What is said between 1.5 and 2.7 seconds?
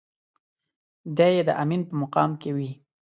امين په مقام کې وي.